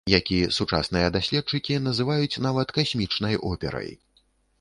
[0.09, 3.91] Які сучасныя даследчыкі называюць нават касмічнай операй.